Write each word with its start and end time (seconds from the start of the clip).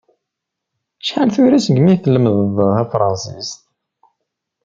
Acḥal 1.01 1.29
tura 1.35 1.59
segmi 1.65 1.95
tlemmdeḍ 2.03 2.69
tafransist? 2.75 3.59